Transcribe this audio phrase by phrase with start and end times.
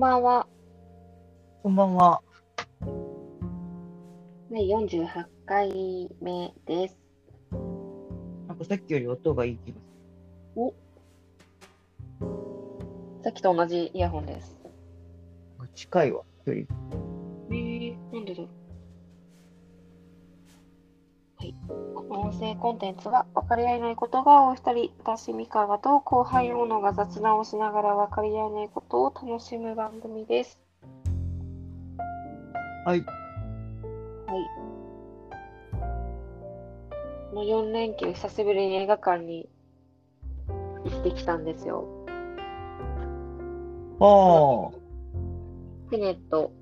[0.00, 0.46] ばんは。
[1.62, 2.22] こんばんは。
[4.50, 6.98] 第48回目です。
[8.48, 9.80] なんかさっきより音がいい気がす
[10.56, 10.74] お
[13.22, 14.56] さっきと同じイヤホンです。
[15.60, 15.68] る。
[15.74, 16.64] 近いわ、距離。
[22.40, 30.58] 声コンテンツは分かり合えないことが多い二人、私、三河と後輩小野が雑談をしながら分かり合えないことを楽しむ番組です。
[32.86, 32.96] はい。
[32.96, 33.04] はい。
[37.30, 39.46] この4連休、久しぶりに映画館に
[40.86, 41.86] 行ってきたんですよ。
[44.00, 44.70] あ
[45.90, 46.52] テネット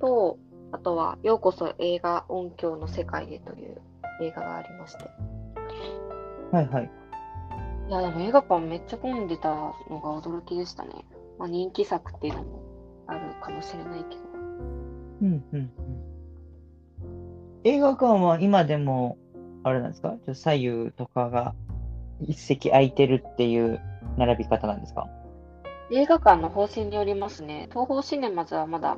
[0.00, 0.36] と、
[0.72, 3.80] あとは、ようこそ映画音響の世界へという
[4.20, 5.04] 映画がありまして。
[6.52, 6.56] あ。
[6.56, 6.90] はいはい。
[7.88, 10.90] いや、でも映画館めっちゃ混んでたのが驚きでしたね。
[11.38, 12.62] まあ、人気作っていうのも
[13.06, 14.22] あるかもしれないけど。
[15.22, 15.70] うんうんうん。
[17.64, 19.16] 映画館は今でも、
[19.64, 20.16] あれなんですか？
[20.32, 21.54] 左右とかが
[22.20, 23.80] 一席空いてるっていう
[24.16, 25.08] 並び方なんですか？
[25.90, 27.68] 映画館の方針によりますね。
[27.70, 28.96] 東宝シネマズはまだ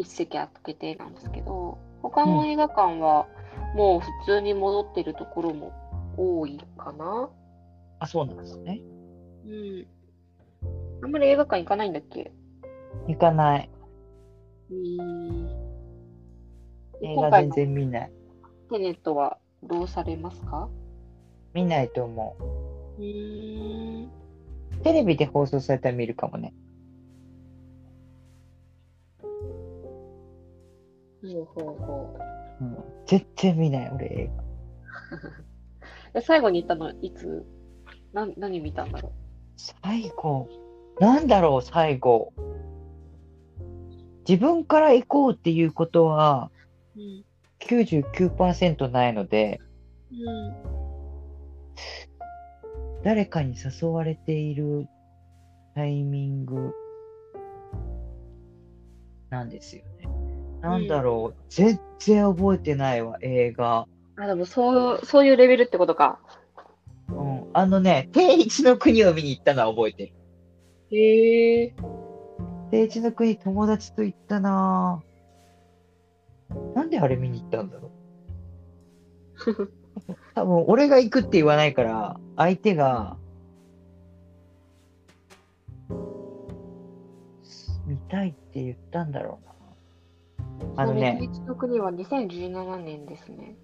[0.00, 3.26] 一席空けてなんですけど、他の映画館は
[3.74, 5.72] もう普通に戻ってるところも
[6.16, 7.28] 多いかな。
[7.98, 8.80] あ、そうなんですね。
[9.46, 9.86] うん。
[11.04, 12.32] あんまり映画館行かないんだっけ？
[13.08, 13.70] 行かない。
[14.70, 15.48] うーん。
[17.02, 18.12] 映画全然見ない。
[18.70, 20.68] テネットはどうされますか？
[21.52, 22.36] 見ないと思
[22.98, 24.04] うーん。
[24.06, 24.10] う。
[24.82, 26.54] テレビで放送されたら見るかもね。
[31.22, 32.16] ほうほうほ
[32.60, 32.64] う。
[32.64, 32.76] うん。
[33.06, 34.44] 絶対見ない、俺映画。
[36.14, 37.46] え、最後に行ったのいつ？
[38.12, 39.12] な、何見たんだろ
[39.56, 40.48] 最後、
[40.98, 42.32] なんだろう、最後。
[44.28, 46.50] 自分から行こうっていうことは
[46.96, 47.24] ううん。
[47.60, 49.60] 99%ないので、
[50.10, 50.70] うん。
[53.02, 54.86] 誰かに誘われている
[55.74, 56.72] タイミング
[59.30, 59.89] なんですよね。
[60.60, 63.86] なんだろう、全然覚えてないわ、映画。
[64.16, 66.20] あ、でもそう、そういうレベルってことか。
[67.08, 70.12] うん、あのね、定一の国を見に行ったのは覚えてる。
[70.96, 71.74] へえ。
[72.70, 76.74] 定一の国友達と行ったなぁ。
[76.74, 77.90] なんであれ見に行ったんだろ
[79.46, 79.70] う。
[80.34, 83.16] 多分俺が行くって言わないから、相手が、
[87.86, 89.50] 見たいって言ったんだろうな。
[90.76, 93.56] あのねの国は2017年ですね。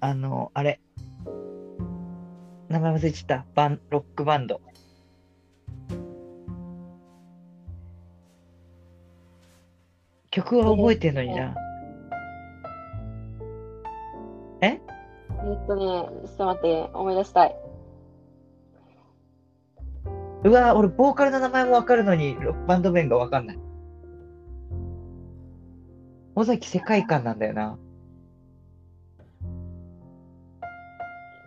[0.00, 0.80] あの、あれ。
[2.68, 3.46] 名前忘れちゃった。
[3.54, 4.60] バン、ロックバンド。
[10.30, 11.54] 曲は覚えてんのにな。
[14.60, 14.66] え？
[14.66, 17.56] えっとね、ちょっと待って、思い出したい。
[20.44, 23.58] うわ、俺、ボーカルの名前もわかるのに、ロックバンド名がわかんない。
[26.38, 27.76] 尾崎世界観なんだよな。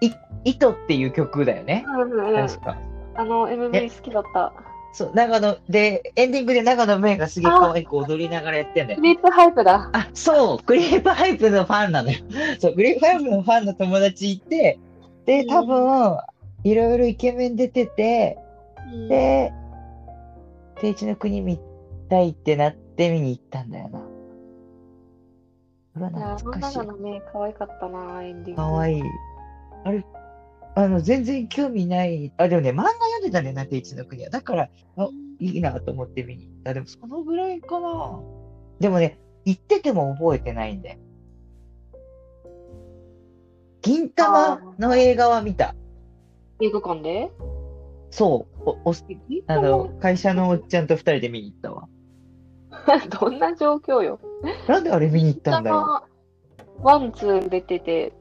[0.02, 0.12] い、
[0.44, 1.86] イトっていう曲だよね。
[1.88, 2.48] うんうんうん。
[2.48, 2.78] 確か。
[3.16, 4.54] あの、MV 好きだった。
[4.94, 9.00] そう、長野、で、エンディングで永野芽郁がすげえ可愛く踊りながらやってんだよ。
[9.00, 9.90] クリープハイプだ。
[9.94, 12.18] あ、そう、クリープハイプのファンなのよ。
[12.60, 14.78] そう、クリープハイプのファンの友達いて、
[15.26, 16.18] で、多分、
[16.66, 18.38] いろいろイケメン出てて、
[18.92, 19.54] うんで、
[20.82, 21.58] 定一の国見
[22.10, 24.11] たいってなって見に行ったんだよな。
[25.96, 26.86] うわ、懐かしい中。
[26.86, 28.62] の目、可愛かったな、エンディング。
[28.62, 29.04] かわいい。
[29.84, 30.06] あれ、
[30.76, 32.32] あの、全然興味ない。
[32.38, 34.30] あ、でもね、漫画読んでたんだよな、定一の国は。
[34.30, 35.10] だから、あ、
[35.40, 36.74] いいなと思って見に行った。
[36.74, 38.20] でも、そのぐらいかな。
[38.80, 41.00] でもね、行ってても覚えてないんだよ。
[43.82, 45.76] 銀魂の映画は見た。
[46.62, 47.32] 映画館で？
[48.12, 48.62] そう。
[48.64, 48.94] おお
[49.48, 51.90] あの、会社のおっちゃんと二人で見に行ったわ。
[53.20, 54.20] どんな状況よ？
[54.68, 56.04] なんであれ見に行ったんだろ
[56.80, 58.14] ワン、ツー出てて、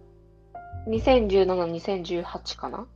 [0.87, 1.47] 2017、
[2.25, 2.79] 2018かな？
[2.81, 2.87] う。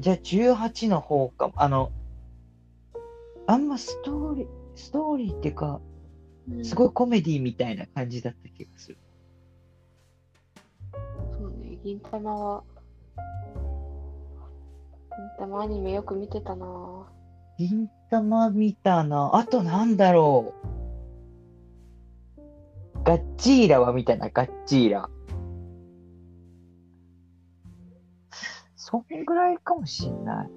[0.00, 1.54] じゃあ、18の方かも。
[1.56, 1.90] あの、
[3.46, 5.80] あんまストーリー、ストーリーっていうか、
[6.62, 8.98] すごいコメディみたいな感じだった気がする。
[11.38, 12.62] そうね、銀玉は、
[15.16, 16.66] 銀玉アニメよく見てたな
[17.58, 19.30] 銀玉見たな。
[19.34, 20.72] あとなんだろう。
[23.04, 25.10] ガッチーラは見たな、ガッチーラ。
[28.76, 30.50] そんぐらいかもしんない。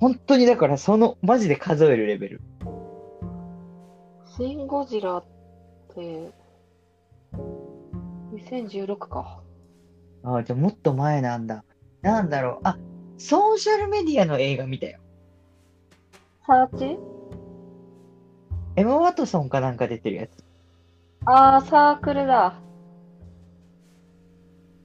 [0.00, 2.40] 本当にだからその、マジで数えるレベル。
[4.36, 5.24] シン・ゴジラっ
[5.94, 6.32] て、
[8.32, 9.42] 2016か。
[10.24, 11.64] ああ、じゃあもっと前なんだ。
[12.02, 12.60] なんだろう。
[12.64, 12.78] あ、
[13.18, 15.00] ソーシャルメディアの映画見たよ。
[16.46, 16.98] サーチ？
[18.76, 20.44] エマ・ワトソンかなんか出てるやつ。
[21.24, 22.60] あー、サークルだ。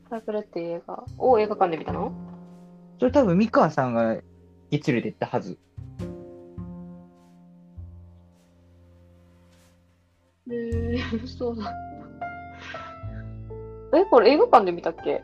[0.10, 2.14] サークルっていう映画を映画館で見たの？
[2.98, 4.14] それ多分、三河さんが
[4.72, 5.60] 引き連れてったはず。
[10.50, 11.74] へー、そうだ。
[13.94, 15.24] え、これ映画館で見たっけ？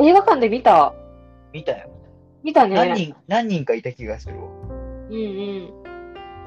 [0.00, 0.94] 映画館で見た。
[1.52, 1.90] 見たよ。
[2.42, 2.74] 見たね。
[2.74, 4.50] 何人、何人かいた気がするわ。
[5.10, 5.16] うん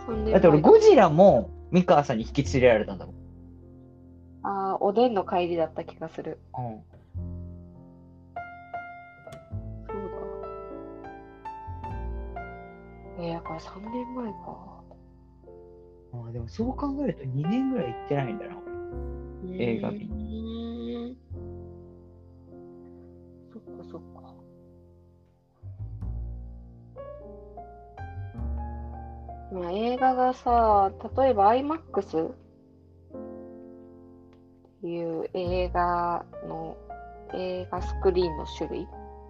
[0.09, 0.31] うん。
[0.31, 3.15] だって俺、前ゴジラも三河さんに引き連れられたんだもん。
[4.43, 6.39] あー、おでんの帰りだった気がする。
[6.57, 6.83] うん。
[9.87, 9.95] そう
[13.17, 13.23] だ。
[13.23, 14.83] えー、だから3年前か。
[16.13, 18.55] ああ、でもそう考えると2年ぐらい行ってないんだな。
[19.51, 20.05] 映画見に。
[20.05, 21.17] うーん。
[23.51, 24.22] そっかそっか。
[29.53, 32.35] まあ、映画がさ、例えば IMAX っ
[34.81, 36.75] ていう映画の、
[37.35, 38.87] 映画スクリーンの種類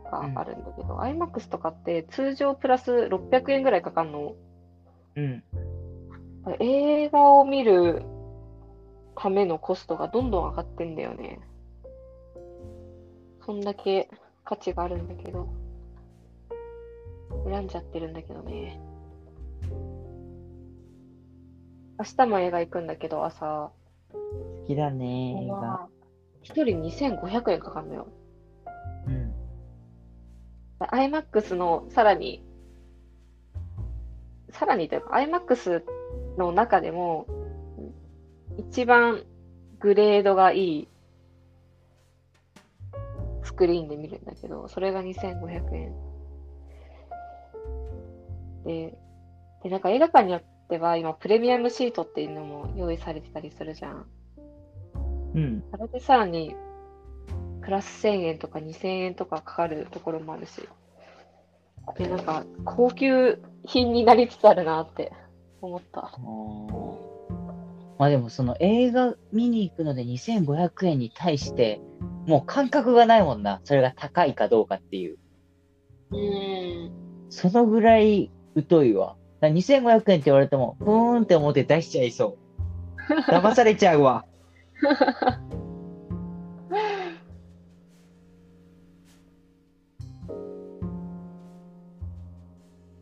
[0.10, 4.36] があるんだけど、IMAX とかって通常プラス600円ぐらいかかるの。
[5.18, 5.44] うん。
[6.60, 8.04] 映画を見る
[9.16, 11.40] ためのコストがどんどん上がってんだよね。
[13.46, 14.10] そんだけ
[14.46, 15.50] 価値があるんだけど。
[17.46, 18.80] 選んじゃってるんだけどね。
[22.00, 23.72] 明日も映画行くんだけど、朝。
[24.12, 25.88] 好きだね、映画。
[26.42, 28.08] 一人2500円かかるのよ。
[29.08, 29.34] うん。
[30.80, 32.44] IMAX のさらに、
[34.50, 35.84] さらにというか IMAX
[36.38, 37.26] の中でも
[38.58, 39.24] 一番
[39.80, 40.88] グレードがいい
[43.44, 45.94] スクリーンで見るんだけど、それが2500円。
[48.66, 48.98] で、
[49.64, 54.06] で、なんか映画館によっては今プレミアムシートっていうのも用意されてたりするじゃん。
[55.36, 55.64] うん。
[55.72, 56.56] それでさらに
[57.62, 60.68] プラス1000円とか2000円とかかかるところもあるし。
[61.98, 65.12] で、なんか高級品になりつつあるなって
[65.62, 66.12] 思った。
[68.00, 71.82] まあでもその映画見に行くので2500円に対して、
[72.26, 73.62] もう感覚がないもんな。
[73.64, 75.18] それが高いかどうかっていう。
[76.12, 76.92] うーん。
[77.30, 78.32] そのぐらい
[78.70, 79.16] 疎いわ。
[79.44, 82.38] だから2500円って言われても、ふーんって思って出しちゃいそ
[83.10, 83.14] う。
[83.30, 84.24] 騙されちゃうわ。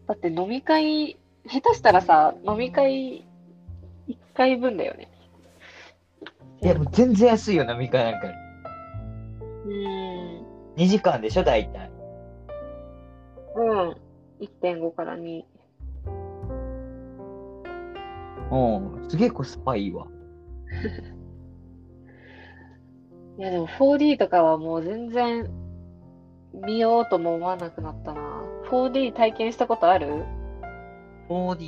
[0.08, 3.24] だって飲み会、下手したらさ、飲み会
[4.08, 5.12] 1回分だよね。
[6.64, 8.28] いや、もう全然安いよ、飲み会なんか。
[8.28, 10.46] うーん。
[10.76, 11.92] 2時間でしょ、大体。
[13.56, 13.96] うん。
[14.40, 15.51] 1.5から2。
[18.52, 19.10] うん。
[19.10, 20.06] すげえコスパいいわ。
[23.40, 25.50] いやでも 4D とかはもう全然
[26.54, 28.44] 見ようとも思わなくなったな。
[28.70, 30.26] 4D 体験したことある
[31.30, 31.66] ？4D って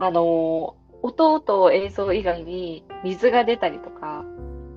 [0.00, 0.08] 何？
[0.08, 4.24] あのー、音と映像以外に水が出たりとか、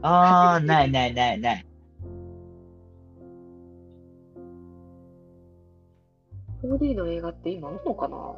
[0.01, 1.65] あー、ないないないない。
[6.63, 8.35] 4D の映画って今あるのかな？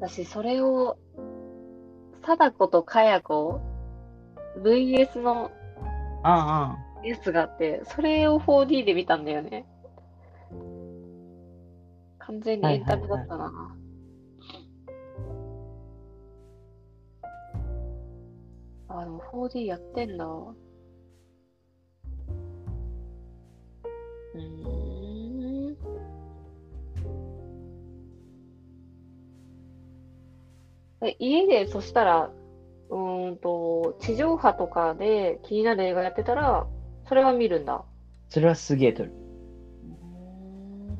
[0.00, 0.96] 私、それを、
[2.22, 3.60] 貞子とかや子
[4.62, 5.50] VS の
[6.22, 9.66] ああ、やつがあって、それを 4D で見たんだよね。
[12.18, 13.76] 完全にエンタメだったな。
[18.88, 20.24] あ、でも 4D やってんだ。
[20.26, 20.54] う
[24.38, 24.87] ん。
[31.18, 32.30] 家でそしたら、
[32.90, 36.66] うーんと、地上波とかで気になる映画やってたら、
[37.08, 37.84] それは見るんだ。
[38.28, 39.12] それはすげえ撮る。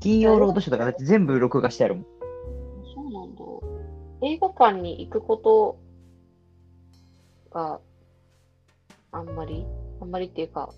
[0.00, 2.04] 金曜ロードショーとかだって全部録画してあるもん。
[2.94, 3.42] そうなんだ。
[4.22, 5.78] 映画館に行くこと
[7.52, 7.80] が
[9.12, 9.66] あんまり、
[10.00, 10.72] あんまりっていうか、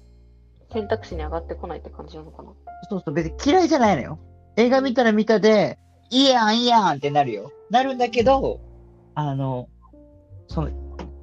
[0.73, 2.53] 選択肢に上がってこないって感じなのかな。
[2.89, 4.19] そうそう、別に嫌いじゃないのよ。
[4.57, 5.79] 映画見たら見たで、
[6.11, 7.53] いいやん、いいやんってなるよ。
[7.71, 8.61] なるんだけど、
[9.29, 9.69] あの、
[10.49, 10.71] その、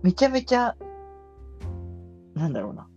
[0.04, 0.76] めちゃめちゃ、
[2.36, 2.88] なんだろうな。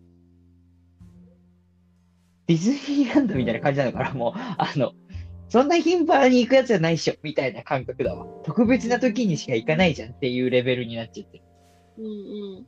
[2.46, 4.92] ディズニーランドみたいな感じなのかな、 もう、あの、
[5.48, 8.26] そんな頻繁に行くやつじゃないっしょ、みたいな感覚だわ。
[8.44, 11.44] 特別な時にしか行かないじゃんっていうレベルになっちゃってる。
[11.96, 12.66] うんうん。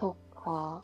[0.00, 0.82] そっか。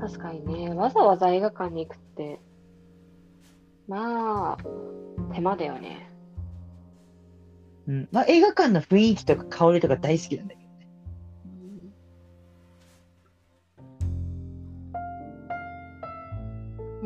[0.00, 2.40] 確かにね、わざわざ映画館に行くって、
[3.86, 4.56] まあ、
[5.34, 6.10] 手間だよね。
[7.86, 8.08] うん。
[8.10, 10.70] まあ、映画館の雰囲気とか香りとか大好きなんだけどね。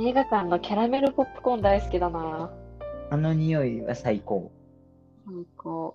[0.09, 2.53] 映画館のキャラメルポップコーン大好きだな。
[3.11, 4.53] あの匂いは最高。
[5.27, 5.95] なんか、う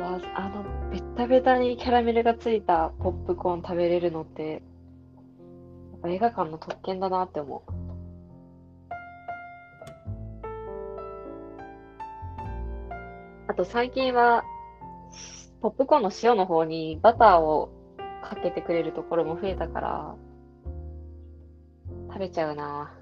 [0.00, 4.62] わ、あの、ベッタベタにキャラメルがついたポップコーン食べれるのって、
[6.06, 7.72] 映画館の特権だなって思う。
[13.48, 14.44] あと最近は、
[15.60, 17.70] ポップコーンの塩の方にバターを
[18.22, 20.14] かけてくれるところも増えたから、
[22.08, 22.92] 食べちゃうな。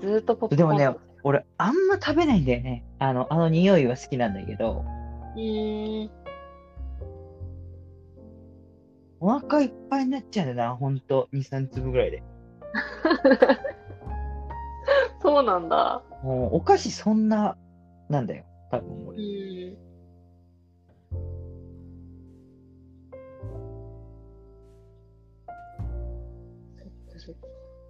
[0.00, 0.76] ずーっとポップコーン。
[0.76, 2.84] でもね、俺、あんま食べないんだよね。
[2.98, 4.84] あの、あの匂いは好きなんだけど、
[5.36, 6.23] うーん。
[9.20, 11.28] お腹いっぱいになっちゃうんだな、ほんと。
[11.32, 12.22] 2、3粒ぐらいで。
[15.22, 16.02] そうなんだ。
[16.22, 17.56] もう、お菓子そんな、
[18.08, 18.44] なんだよ。
[18.70, 19.18] 多分う俺。
[19.18, 19.24] ん。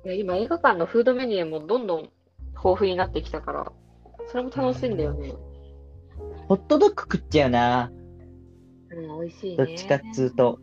[0.05, 2.01] いや、今映画館のフードメニューもどんどん
[2.53, 3.73] 豊富になってきたから、
[4.27, 5.33] それも楽しいんだよね。
[6.47, 7.91] ホットドッグ食っちゃうな。
[8.91, 9.59] うん、美味しいね。
[9.65, 10.59] どっちかっつうと。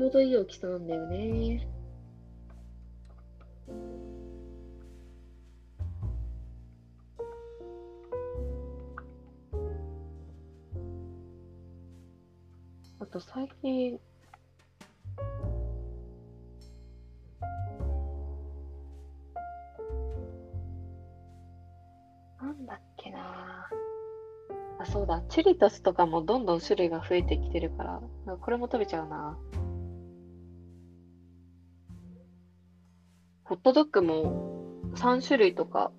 [0.00, 1.68] ちょうどいい大きさなんだよね。
[12.98, 14.00] あと最近、
[22.40, 23.68] なんだっけな
[24.78, 28.00] あ、そうだ、チュリトスとかもどんどん種類が増えてきてるから、
[28.38, 29.38] これも食べちゃうな。
[33.50, 35.90] ホットドッグも3種類とか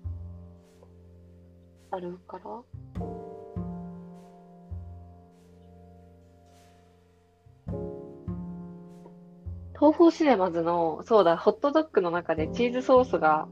[1.90, 2.44] あるから。
[9.74, 13.46] 東宝シネマズの、そうだ、ホットドッグの中でチーズソースが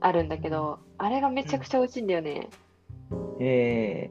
[0.00, 2.50] あるんだけど、あれがめちゃくちゃ美味しいんだよね。
[3.40, 4.10] え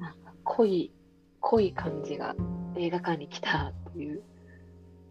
[0.00, 0.92] なんか濃い、
[1.38, 2.34] 濃い感じが
[2.76, 4.22] 映画館に来たっていう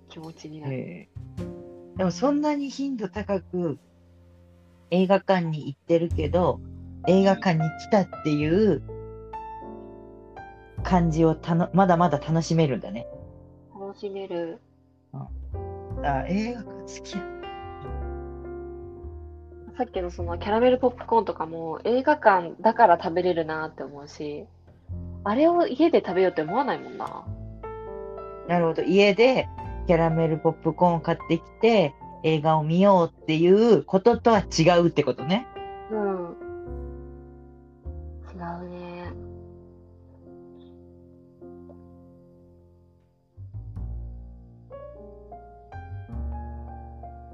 [0.10, 0.76] 気持ちにーなる。
[0.76, 1.62] えー
[1.98, 3.78] でもそんなに頻度高く
[4.90, 6.60] 映画館に行ってるけど、
[7.08, 8.82] 映画館に来たっていう
[10.84, 13.08] 感じをたのまだまだ楽しめるんだね。
[13.80, 14.60] 楽しめる。
[15.14, 17.24] あ、映画館好きや。
[19.78, 24.46] さっきのそのキャラメルポップコーンとかも映画館だから食べれるなって思うし、
[25.24, 27.26] あれを家で食べようって思わないもんな。
[28.52, 28.82] なるほど。
[28.82, 29.48] 家で
[29.88, 35.48] キャラメルポップコーンを買ってきて映画を見ようっていうこととは違うってことね。
[35.90, 36.36] うん。
[38.30, 39.14] 違うね。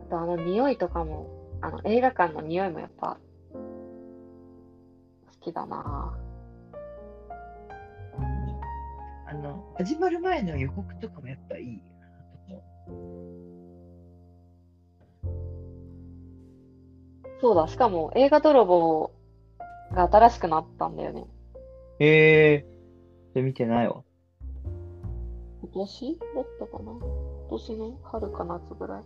[0.06, 1.26] あとあの匂いとかも、
[1.62, 3.18] あの映画館の匂いもやっぱ
[5.26, 6.16] 好きだな。
[9.30, 13.02] あの、始まる前の予告とかもやっぱいいよなと
[17.42, 19.12] そうだ、しかも映画泥棒
[19.94, 21.28] が新しくなったんだよね。
[22.00, 24.02] へえー、それ見てないわ。
[25.62, 26.92] 今年だったかな？
[26.94, 29.04] 今年の春か夏ぐらい。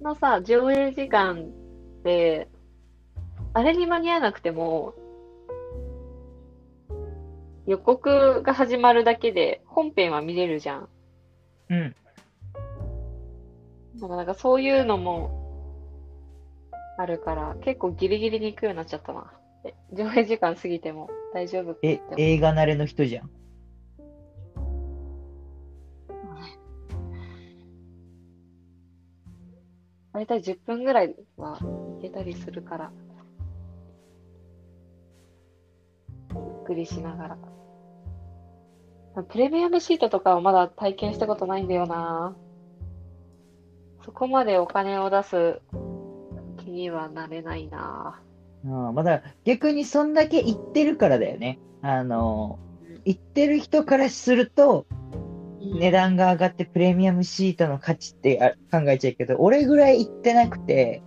[0.00, 1.42] のさ、上映時間
[2.00, 2.48] って、
[3.52, 4.94] あれに間に合わなくても、
[7.66, 10.88] 予告が始まるだけで本編は見れるじゃん。
[11.68, 11.96] うん。
[13.96, 15.30] だからなんかそういうのも
[16.96, 19.32] あるから、結構ギリギリに行くようになっちゃったな。
[19.64, 23.30] え上映時間過ぎても大丈夫え映画慣れの人じゃん。
[30.18, 32.90] だいたい10分ぐらいは行けたりするから、
[36.30, 37.38] ゆっくりしながら。
[39.28, 42.36] プレミアムシートとかはまだ体験したことないんだよな。
[44.04, 45.60] そこまでお金を出す
[46.64, 48.20] 気にはなれないな。
[48.64, 51.60] うん、まだ逆にそんだけ言ってるからだよね。
[51.82, 52.58] あの、
[53.04, 54.86] 言ってる人からすると、
[55.74, 61.02] 値段が上がってプレミアムシートの価値ってあ考えちゃうけど、俺ぐらい行ってなくて、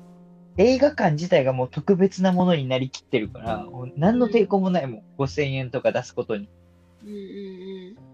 [0.57, 3.65] 映画館自体がもう特別なものになりきってるから、
[3.95, 5.03] 何の抵抗もないもん。
[5.17, 6.49] 5000円とか出すことに。
[7.03, 7.17] うんうんう
[7.97, 8.11] ん。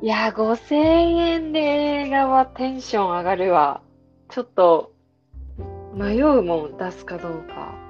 [0.00, 3.82] いや、5000円で映画はテンション上がるわ。
[4.30, 4.92] ちょっと、
[5.94, 7.87] 迷うもん、出すかどうか。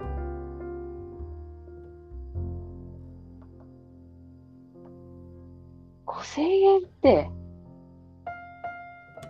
[6.19, 7.31] 5000円って、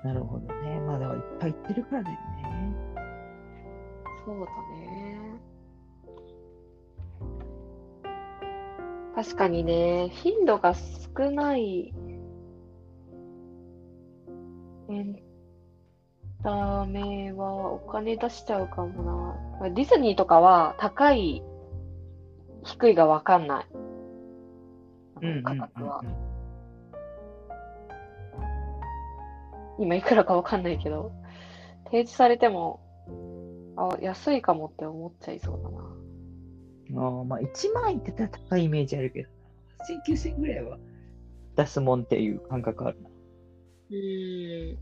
[0.05, 0.81] なるほどね。
[0.81, 2.75] まあでもいっぱい行ってるからだよね。
[4.25, 5.19] そうだね。
[9.15, 11.93] 確かにね、頻度が少ない
[14.89, 15.21] エン
[16.43, 19.71] タメはお金出しちゃうかもな。
[19.71, 21.43] ディズニーとかは高い、
[22.65, 23.67] 低いがわかんない。
[25.45, 26.28] 価格は。
[29.79, 31.13] 今いくらかわかんないけど、
[31.85, 32.81] 提示されても、
[33.77, 35.99] あ、安いかもって思っちゃいそうだな。
[37.01, 39.29] ああまあ1万円って高いイメージあるけど、
[40.09, 40.79] 8000、9000ぐらいは
[41.57, 43.09] 出すもんっていう感覚あるな。
[43.09, 44.79] うーん。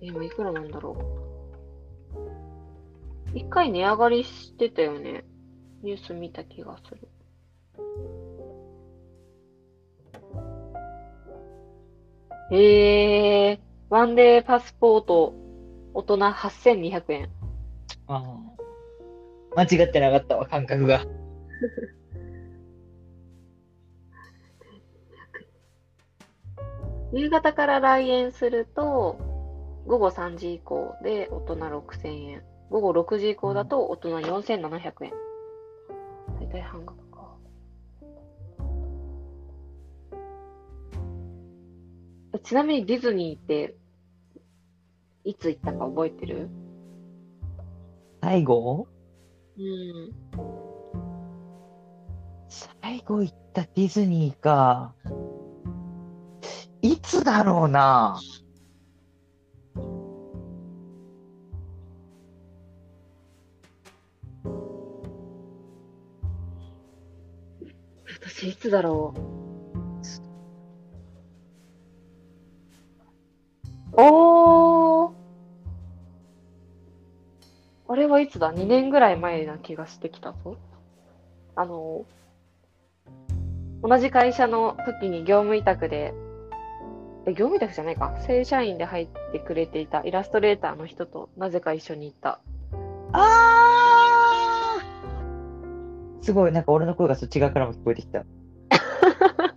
[0.00, 0.96] 今いくらなんだろ
[3.34, 3.38] う。
[3.38, 5.24] 一回値上がりしてたよね。
[5.82, 7.08] ニュース見た気がする。
[12.50, 13.31] えー、
[13.92, 15.34] ワンデーパスポート、
[15.92, 17.28] 大人8200円。
[18.06, 18.38] ああ。
[19.54, 21.02] 間違ってなかったわ、感覚が。
[27.12, 29.18] 夕方から来園すると、
[29.86, 32.42] 午後3時以降で大人6000円。
[32.70, 35.12] 午後6時以降だと大人4700円。
[36.40, 37.36] 大体半額か。
[42.34, 43.76] えちなみにディズニーって、
[45.24, 46.48] いつ行ったか覚えてる？
[48.20, 48.88] 最後？
[49.56, 50.12] うん。
[52.48, 54.94] 最後行ったディズニーか。
[56.80, 58.18] いつだろうな。
[68.24, 69.41] 私いつだろう？
[78.32, 80.56] つだ ?2 年ぐらい前な気がしてきたぞ。
[81.54, 82.06] あの、
[83.82, 86.14] 同じ会社の時に業務委託で、
[87.26, 88.16] え、業務委託じゃないか。
[88.26, 92.40] 正社員で入ってくれていたイラストレーターの人となぜか一緒に行った。
[93.12, 98.24] あーすごい、なんか俺の声がそっち側からも聞こえてきた。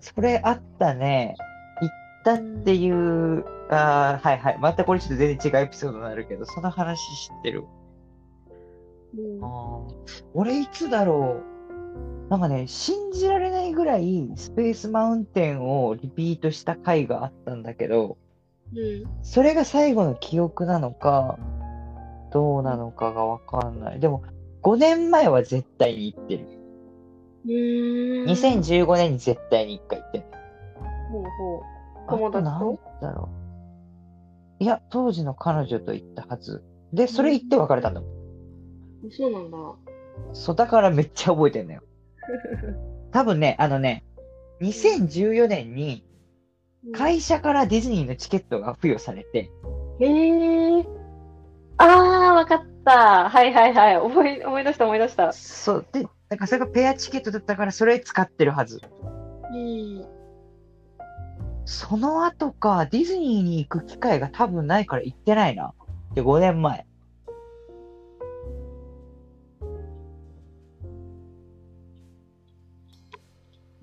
[0.00, 1.36] それあったね。
[2.24, 4.58] 行ったっていう、あーはいはい。
[4.58, 7.64] またこれちょっと全然違うエピソードになるけど、その話知ってる？
[9.16, 11.42] うんあー俺いつだろ
[12.28, 12.30] う？
[12.30, 18.16] なんかね、信じられないぐらいスペースマウンテンをリピートした回があったんだけど、
[18.74, 19.04] うん。
[19.22, 21.38] それが最後の記憶なのか、
[22.32, 24.00] どうなのかがわかんない。
[24.00, 24.22] でも、
[24.62, 26.46] 5年前は絶対に行ってる。
[27.44, 28.26] うーん。
[28.28, 30.24] 2015年に絶対に1回行ってる。
[31.10, 31.28] ほうほ
[32.08, 32.80] 友達と？
[33.00, 33.28] だろ
[34.60, 34.62] う。
[34.62, 36.62] いや、当時の彼女と行ったはず。
[36.92, 39.10] で、それ行って別れたんだもん。
[39.10, 39.58] そうなんだ。
[40.32, 41.82] そう、だからめっちゃ覚えてんのよ。
[43.10, 44.04] 多分ね、あのね、
[44.60, 46.04] 2014年に
[46.92, 49.50] 会社からディズニーのチケットが付与されて、
[50.00, 50.86] へえ。
[51.78, 53.28] ああ、わかった。
[53.28, 53.98] はいはいはい。
[53.98, 55.32] 思い、思い出した思い出した。
[55.32, 58.80] そう、で、なんかそれがペアチケットだったからそれ使ってるはず。
[59.52, 60.21] うん。
[61.64, 65.74] その後か、ディズニーに行く機会が多分ないから行ってないな。
[66.14, 66.86] で、5年前。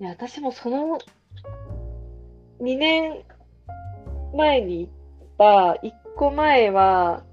[0.00, 0.98] いや、私もその
[2.60, 3.24] 2年
[4.34, 4.92] 前に行っ
[5.38, 7.24] た1個前は、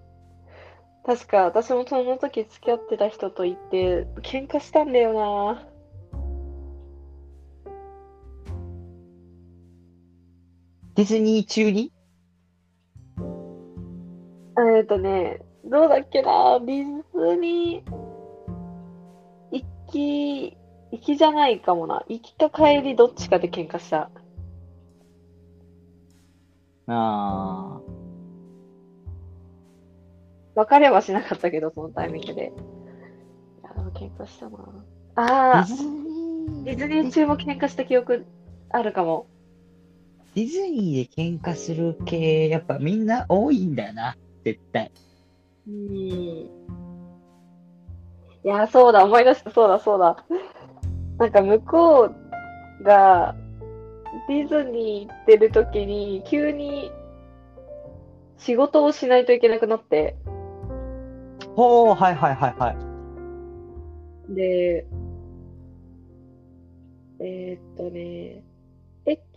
[1.06, 5.67] 確か私もその時付き合ってた人と行って喧嘩したんだよな。
[10.98, 11.94] ディズニー中に？
[14.76, 17.92] えっとね、どうだっけな、ディズニー、
[19.52, 20.58] 行き、
[20.92, 22.04] 行きじゃないかもな。
[22.10, 24.10] 行きか帰りどっちかで喧嘩した。
[26.88, 27.80] あ
[30.56, 32.52] 別れはしなかったけど、そのタイミングで。
[33.62, 34.58] いや、でも喧嘩したな。
[35.14, 35.60] あ。
[35.60, 38.26] あディズニーー、ディズニー中も喧嘩した記憶
[38.72, 39.28] あるかも。
[40.38, 44.92] ディズニーで喧嘩する系、やっぱみんな多いんだよな、絶対。
[45.68, 45.74] うん。
[45.76, 46.48] い
[48.44, 50.24] や、そうだ、思い出した、そうだ、そうだ。
[51.18, 52.12] なんか向こ
[52.82, 53.36] うが
[54.28, 56.92] ディズニー行ってる時に、急に
[58.38, 60.18] 仕事をしないといけなくなって、
[61.56, 62.74] ほう、はいはいはいは
[64.30, 64.36] い。
[64.36, 64.86] で、
[67.22, 68.44] えーっとね、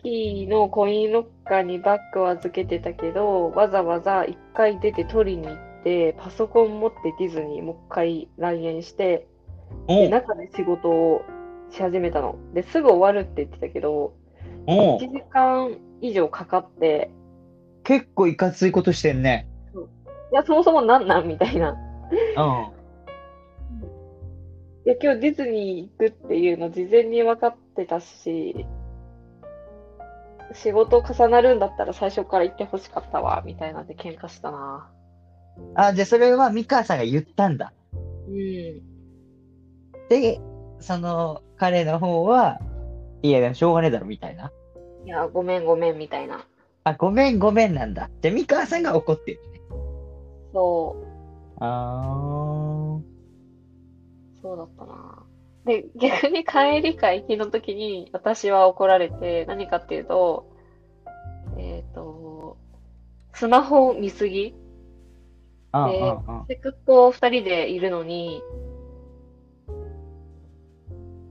[0.05, 9.27] 駅のコインロッカーにバッグを預けてたけど、わざわざ一回出て取りに行って、パソコン持ってディズニーもう一回来園して、
[9.87, 11.23] で、中で仕事を
[11.71, 12.37] し始めたの。
[12.55, 14.15] で、すぐ終わるって言ってたけど、
[14.67, 17.11] おう1時間以上かかって、
[17.85, 19.47] 結構いかついことしてんね。
[20.33, 21.71] いや、そもそもなんなんみたいな。
[21.71, 22.81] うん。
[24.87, 28.67] いや、今日ディズニー行くっていうの事前に分かってたし、
[30.53, 34.91] 仕事重なるんだったら最初から行ってほしかったわ、みたいなんで喧嘩したな。
[35.75, 37.73] あ、じゃあそれはミカさんが言ったんだ。
[38.29, 38.91] うん。
[40.09, 40.41] で、
[40.81, 42.59] その彼の方は、
[43.23, 44.51] いや、しょうがねえだろ、みたいな。
[45.05, 46.45] いや、ごめんごめん、みたいな。
[46.85, 48.11] あ、ごめんごめんなんだ。
[48.23, 49.61] じゃあミカさんが怒ってるね。
[50.53, 51.07] そう。
[51.61, 52.99] あ
[54.43, 55.20] そうだったな。
[55.65, 60.51] で、逆に帰りか行きの時に私は怒られて、何かっていうと、
[61.59, 62.57] えっと、
[63.35, 65.85] スマホ見すぎー。
[65.85, 66.55] うんで。
[66.55, 68.43] せっかくこう二人でいるのに、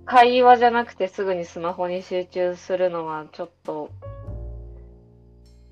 [0.06, 3.92] 会話じゃなくてすぐにスマホに集中するのはちょっと、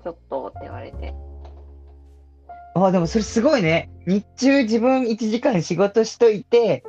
[0.04, 1.14] ちょっとって言われて。
[2.74, 3.90] あ、でもそれすごいね。
[4.06, 6.84] 日中自分1時間仕事しといて、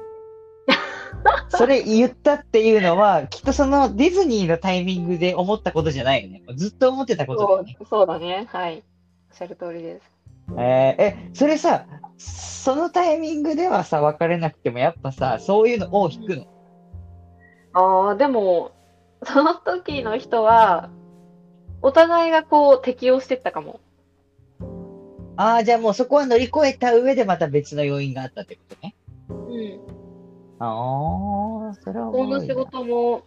[1.50, 6.44] それ言ったっていうのは、きっとそのディズニーのタイミングで思ったことじゃないよね。
[6.56, 7.78] ずっと思ってたことだよね。
[7.90, 8.48] そうだね。
[8.50, 8.84] はい。
[9.32, 10.12] おっしゃる通りです。
[10.58, 11.86] えーえ、それさ、
[12.18, 16.46] そのタイミングではさ、別れなくても、やっぱさ、そういうのを引くの。
[17.74, 18.72] ああ、でも、
[19.24, 20.90] その時の人は、
[21.82, 23.80] お互いがこう適応してったかも。
[25.38, 28.96] ああ、じゃあもうそこは乗り越えた上でまた別の要因があったってことね。
[29.30, 29.99] うん。
[30.60, 33.24] ああ、それはこんな仕事も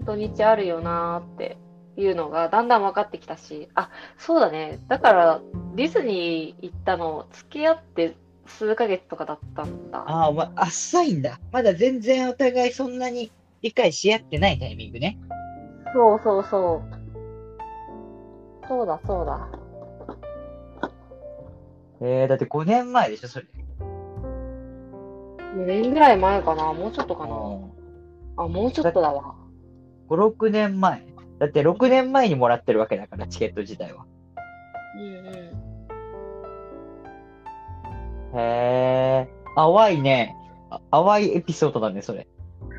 [0.00, 1.56] 土日あるよなーって
[1.96, 4.80] いうのがだんだん分かってきたし、あ、そうだね。
[4.88, 5.40] だから
[5.76, 8.16] ディズニー行ったの付き合って
[8.46, 10.04] 数ヶ月とかだったんだ。
[10.06, 11.38] ああ、まあ、浅いんだ。
[11.52, 13.30] まだ全然お互いそんなに
[13.62, 15.18] 理解し合ってないタイミングね。
[15.94, 17.02] そうそうそう。
[18.68, 19.48] そうだそうだ。
[22.00, 23.46] えー、だって5年前でしょ、それ。
[25.54, 27.68] 2年ぐらい前かなもうちょっとかな5、
[28.38, 29.34] あ、もうちょっとだわ。
[30.08, 31.04] 6年前。
[31.38, 34.04] だって6年前にもらってるわけだから、チケット自体は。
[34.96, 35.06] うんう
[38.36, 38.38] ん。
[38.38, 40.34] へえ、淡いね。
[40.70, 42.26] あ淡いエピソードだね、それ。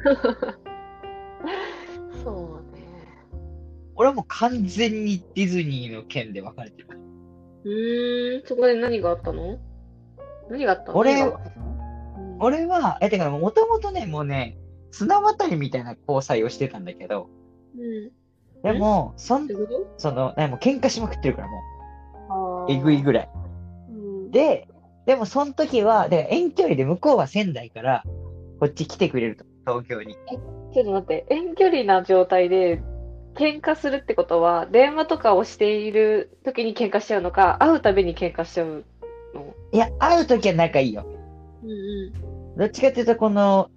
[2.23, 2.35] そう
[2.75, 2.81] ね。
[3.95, 6.87] 俺はもう完全にディズニーの件で分かれてる。
[7.65, 9.59] うーん、そこで何があったの？
[10.49, 10.97] 何があったの？
[10.97, 11.21] 俺
[12.43, 14.57] 俺は、え、てか、もともとね、もうね、
[14.91, 17.29] 綱渡りみたいな交際をしてたんだけど、
[17.75, 18.11] うん。
[18.61, 19.47] でも、そん
[19.97, 23.29] その、ね、もう喧嘩しまくってるから、もとう、えぐいぐらい。
[23.89, 23.93] う
[24.27, 24.67] んで、
[25.05, 28.03] でもその時は、で遠距離で向こうは仙台から、
[28.59, 30.15] こっち来てくれると、東京に。
[30.73, 32.81] ちょっと待って、遠距離な状態で
[33.35, 38.85] 喧嘩するってことは、電話とかをしている時に喧嘩しちゃうのか、会うたびに喧嘩しちゃう
[39.33, 39.53] の？
[39.71, 41.05] いや、会う時は仲いいよ。
[41.63, 42.11] うんう
[42.57, 43.69] どっちかっていうと、この、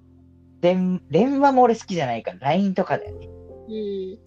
[0.60, 3.26] 電、電話も俺好きじゃないから、LINE とかだよね。
[3.26, 3.30] ん。
[3.30, 4.18] うん。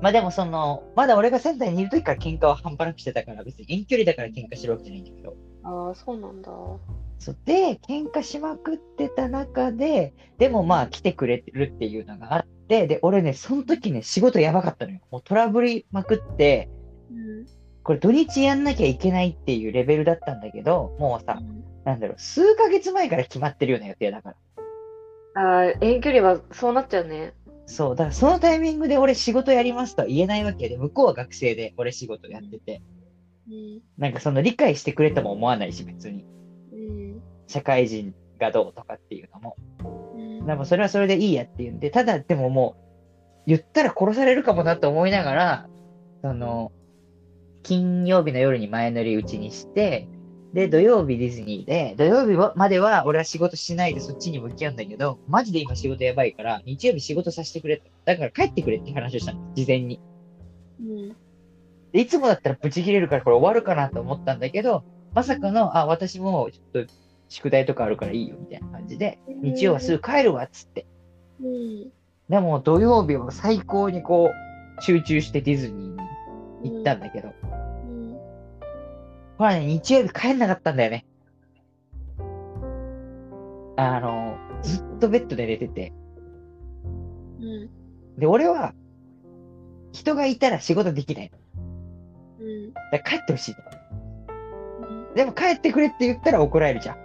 [0.00, 5.36] まあでもその、まだ俺が仙台にいる時から喧嘩は半端なくしてたから、別に遠距離だから喧嘩してるわけじゃないんだけど。
[5.64, 6.50] ああ、そうなんだ。
[7.18, 15.00] そうで、喧嘩しまくってた中で、でもまあ来てくれるっていうのがあって、で、俺ね、その時ね、仕事やばかったのよ。
[15.10, 16.68] もうトラブりまくって、
[17.10, 17.46] うん。
[17.84, 21.40] これ土日やんなきゃいけないっていうレベルだったんだけど、もうさ、
[21.84, 24.34] なんだろう、数ヶ月前から決まってるような予定だか
[25.34, 25.42] ら。
[25.42, 27.34] ああ、遠距離はそうなっちゃうね。
[27.66, 32.82] そう、だからそのタイミングで俺仕事やりますとは言えないわけで、向こうは学生で俺仕事やってて、
[33.48, 33.80] うん。
[33.98, 36.24] なんかその理解してくれとも思わないし、別に。
[36.72, 37.22] うん。
[37.48, 39.56] 社会人がどうとかっていうのも。
[40.14, 40.46] うん。
[40.46, 42.82] でもそれはそれでいいやっていうんで、ただでももう、
[43.46, 45.68] 言ったら殺されるかもなと思いながら、
[46.22, 46.70] その、
[47.62, 50.08] 金曜日の夜に前乗り打ちにして、
[50.52, 57.84] で、土曜日ディズニーで、土曜日はまでは俺は仕事しないでそっちに向き合うんだけど、マジで今仕事やばいから、日曜日仕事させてくれと。
[58.04, 60.00] だから帰ってくれって話をしたの、事前に。
[60.80, 61.08] うん。
[61.92, 66.92] でいつもだったらブチ切れるからこれ終わるかなと思ったんだけど、まさかの、あ、私もちょっと
[67.28, 70.86] 宿題とかあるからいいよみたいな感じで、日曜はすぐ帰るわっつって。
[71.40, 71.90] うん。
[72.28, 74.30] でも土曜日は最高にこ
[74.78, 76.08] う集中してディズニーに行っ
[76.84, 77.32] たんだけど、
[77.84, 78.18] うん。
[79.38, 81.06] ほらね、日曜日帰んなかったんだよね。
[83.76, 85.92] あの、ずっとベッドで寝てて。
[87.40, 87.70] うん。
[88.18, 88.74] で、俺は、
[89.92, 91.30] 人がいたら仕事できない。
[92.40, 92.72] うん。
[92.72, 93.56] だ帰ってほしい。
[95.14, 96.96] でも帰ってくれって言ったら怒られるじゃん。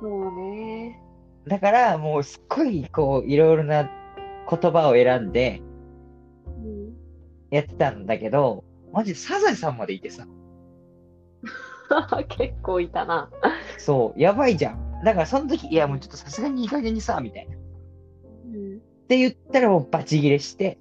[0.00, 1.00] そうね。
[1.46, 3.88] だから、もうすっごい、こう、いろいろな
[4.50, 5.67] 言葉を選んでうん。
[7.50, 10.26] やってたんだけど、マジでサザエさんまでいてさ、
[12.28, 13.30] 結構いたな。
[13.78, 15.02] そう、やばいじゃん。
[15.04, 17.56] だからその時、いやもうちょっとさすがにいい加減にさ、みたいな。
[17.56, 17.58] っ
[18.46, 18.80] うん。
[19.08, 20.78] て言ったらもうバチギレして、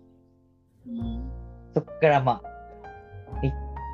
[0.87, 1.31] うん。
[1.73, 3.51] そっからまあ、1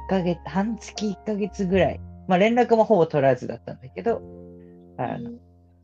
[0.09, 2.01] ヶ月、半月1ヶ月ぐらい。
[2.27, 4.21] まあ連絡もほぼ取らずだったんだけど、
[4.97, 5.31] あの、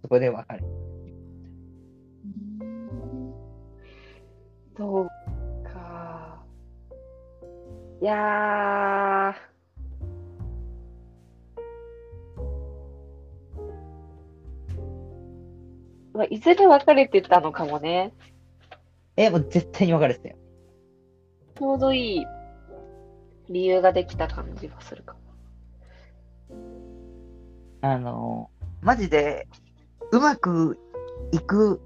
[0.01, 0.59] そこで別れ。
[4.77, 5.11] そうか。
[8.01, 9.49] いやー。
[16.13, 18.13] まあ、いずれ別れてたのかもね。
[19.17, 20.35] え、もう絶対に別れてたよ。
[21.57, 22.25] ちょうどいい
[23.49, 25.19] 理由ができた感じがするかも。
[27.81, 28.49] あの、
[28.81, 29.47] マジで、
[30.11, 30.77] うまく
[31.31, 31.81] いく、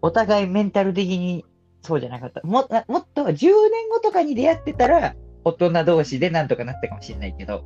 [0.00, 1.44] お互いメンタル的に
[1.88, 2.40] そうじゃなかった。
[2.42, 7.64] もなもっと10年後とかに出会ってたら、大人同士でなんとかなったかもしれないけど、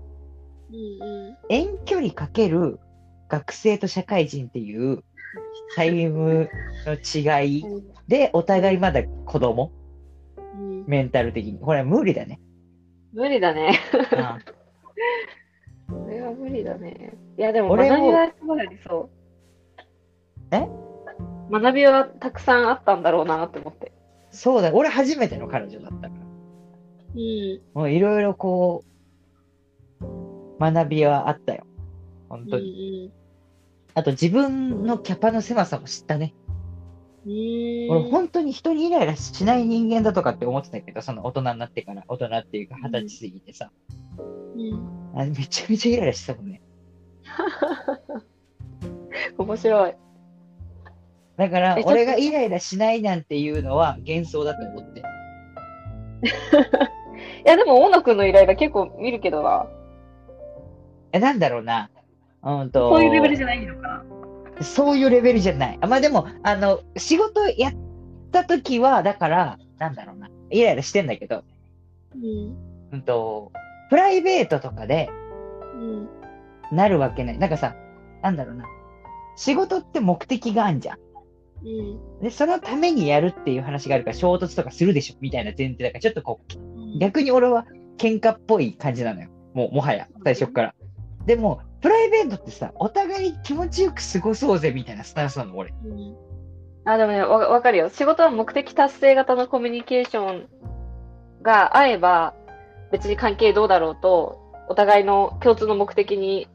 [0.70, 2.78] うんう遠距離かける
[3.28, 5.02] 学生と社会人っていう
[5.74, 6.48] タイム
[6.86, 7.82] の違いん。
[8.06, 9.72] で、お互いまだ子供、
[10.56, 11.58] うん、メンタル的に。
[11.58, 12.40] これは無理だね。
[13.12, 13.78] 無理だね。
[13.92, 14.52] うん
[15.92, 17.12] それは無理だね。
[17.36, 19.10] いや、でも俺も学びはすごいありそう。
[20.52, 20.68] え？
[21.50, 23.92] 学びはたくさんあったんだろうなって思って。
[24.32, 26.12] そうだ、俺初めての彼女だったから。
[27.14, 27.60] うん。
[27.74, 28.82] もういろいろこ
[30.00, 30.04] う、
[30.58, 31.66] 学びはあったよ。
[32.28, 32.64] 本当に。
[32.64, 33.12] に。
[33.94, 36.34] あと自分のキャパの狭さも知ったね。
[37.26, 37.32] うん。
[37.32, 37.90] うん。
[37.90, 43.70] 俺本当に人にイライラしない人間だとかって思ってたけど、その大人になってから、大人っていうか二十歳過ぎてさ、
[44.56, 44.72] うん。
[45.14, 46.62] あめちゃめちゃイライラしてたもんね。
[49.36, 49.94] 面白い。
[51.36, 55.02] だから俺がイライラしないなんていうのは幻想だと思って。
[57.44, 59.66] いや、でも、大野くんのイライラ結構見るけどな。
[61.12, 61.90] え、なんだろうな。
[62.42, 64.04] うんと、そういうレベルじゃないのかな。
[64.62, 65.78] そういうレベルじゃない。
[65.80, 67.72] あまあでも、あの、仕事やっ
[68.30, 70.30] た時は、だから、なんだろうな。
[70.50, 71.42] イライラしてんだけど、
[72.14, 72.56] うん。
[72.92, 73.52] うんと、
[73.90, 75.10] プライベートとかで
[75.74, 76.08] うん。
[76.70, 77.38] なるわけない。
[77.38, 77.74] なんかさ、
[78.22, 78.64] なんだろうな。
[79.36, 80.98] 仕事って目的があんじゃん。
[81.64, 82.22] うん。
[82.22, 87.66] で、そのためにやるっていう話があるから衝突とかするでしょみたいな前提だから、ちょっとこう、逆に俺は
[87.98, 89.28] 喧嘩っぽい感じなのよ。
[89.54, 90.74] もう、もはや、最初っから。
[91.26, 95.72] でも、プライベートってさ、お互い気持ちよく過ごそうぜみたいなスタンスなの、俺。
[95.84, 96.32] うん
[96.84, 97.88] あ、でもね、わ、わかるよ。
[97.90, 100.48] 仕事は目的達成型のコミュニケーション
[101.42, 102.34] が合えば、
[102.90, 106.48] 別に関係どうだろうと、お互いの共通の目的に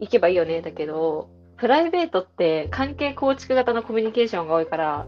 [0.00, 0.62] 行けばいいよね。
[0.62, 5.06] だけど、プライベートって関係構築型のコミュニケーションが多いから、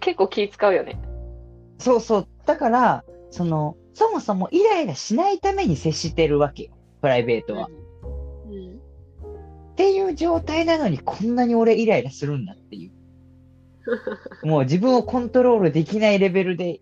[0.00, 1.00] 結構気使うよね。
[1.78, 2.28] そうそう。
[2.44, 6.72] だから、その、そもそもイライラしないために接してるわけよ。
[7.00, 7.68] プライベートは。
[7.68, 8.74] うん。
[9.72, 12.92] っていう状態なのにこんなに俺イライラするんだっていう。
[14.46, 16.80] もう自分をコントロールできないレベルで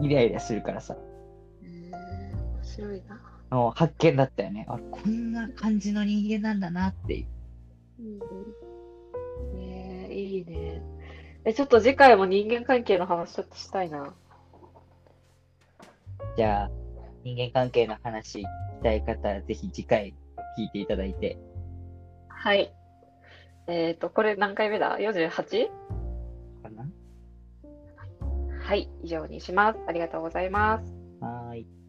[0.00, 0.96] イライラするからさ。
[1.62, 1.90] うん。
[1.90, 3.72] 面白いな。
[3.74, 4.64] 発見だったよね。
[4.68, 7.26] あこんな感じの人間なんだなっていう。
[8.00, 9.58] うん。
[9.58, 10.82] ねえ、いいね。
[11.44, 14.14] え、ちょっと次回も人間関係の話ちょっとしたいな。
[16.36, 16.70] じゃあ、
[17.24, 18.46] 人間関係の話聞き
[18.82, 20.14] たい方はぜひ次回
[20.58, 21.38] 聞いていただいて。
[22.28, 22.72] はい。
[23.66, 25.70] えっと、これ何回目だ ?48?
[28.70, 29.80] はい、以上にします。
[29.88, 30.84] ありがとうございます。
[31.20, 31.79] はーい。